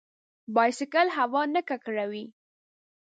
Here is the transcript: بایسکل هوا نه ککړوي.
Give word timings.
بایسکل 0.55 1.07
هوا 1.17 1.41
نه 1.53 1.61
ککړوي. 1.69 2.25